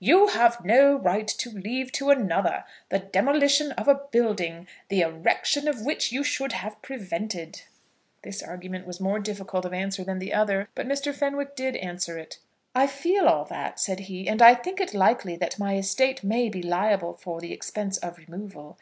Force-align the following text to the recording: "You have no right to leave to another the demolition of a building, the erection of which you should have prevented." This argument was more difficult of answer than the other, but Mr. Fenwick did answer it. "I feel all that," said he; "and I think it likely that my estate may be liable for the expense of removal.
"You 0.00 0.28
have 0.28 0.64
no 0.64 0.96
right 0.96 1.28
to 1.28 1.50
leave 1.50 1.92
to 1.92 2.08
another 2.08 2.64
the 2.88 3.00
demolition 3.00 3.72
of 3.72 3.86
a 3.86 3.94
building, 4.10 4.66
the 4.88 5.02
erection 5.02 5.68
of 5.68 5.84
which 5.84 6.10
you 6.10 6.24
should 6.24 6.52
have 6.52 6.80
prevented." 6.80 7.60
This 8.22 8.42
argument 8.42 8.86
was 8.86 8.98
more 8.98 9.18
difficult 9.18 9.66
of 9.66 9.74
answer 9.74 10.02
than 10.02 10.20
the 10.20 10.32
other, 10.32 10.70
but 10.74 10.88
Mr. 10.88 11.14
Fenwick 11.14 11.54
did 11.54 11.76
answer 11.76 12.16
it. 12.16 12.38
"I 12.74 12.86
feel 12.86 13.26
all 13.28 13.44
that," 13.44 13.78
said 13.78 14.00
he; 14.08 14.26
"and 14.26 14.40
I 14.40 14.54
think 14.54 14.80
it 14.80 14.94
likely 14.94 15.36
that 15.36 15.58
my 15.58 15.76
estate 15.76 16.24
may 16.24 16.48
be 16.48 16.62
liable 16.62 17.12
for 17.12 17.38
the 17.42 17.52
expense 17.52 17.98
of 17.98 18.16
removal. 18.16 18.72